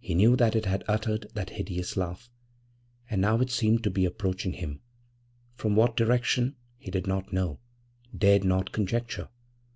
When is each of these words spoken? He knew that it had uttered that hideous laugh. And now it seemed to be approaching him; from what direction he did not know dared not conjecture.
He 0.00 0.16
knew 0.16 0.34
that 0.34 0.56
it 0.56 0.64
had 0.64 0.82
uttered 0.88 1.28
that 1.34 1.50
hideous 1.50 1.96
laugh. 1.96 2.28
And 3.08 3.20
now 3.22 3.38
it 3.38 3.48
seemed 3.52 3.84
to 3.84 3.90
be 3.92 4.04
approaching 4.04 4.54
him; 4.54 4.80
from 5.54 5.76
what 5.76 5.96
direction 5.96 6.56
he 6.78 6.90
did 6.90 7.06
not 7.06 7.32
know 7.32 7.60
dared 8.18 8.42
not 8.42 8.72
conjecture. 8.72 9.28